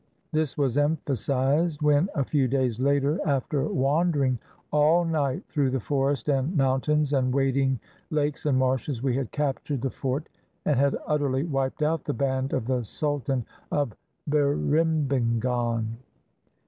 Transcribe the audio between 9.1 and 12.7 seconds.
had captured the fort and had utterly wiped out the band of